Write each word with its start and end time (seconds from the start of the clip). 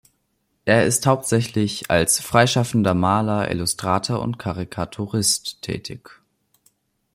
Er 0.65 0.87
ist 0.87 1.05
hauptsächlich 1.05 1.91
als 1.91 2.19
freischaffender 2.21 2.95
Maler, 2.95 3.51
Illustrator 3.51 4.19
und 4.23 4.39
Karikaturist 4.39 5.61
tätig. 5.61 6.23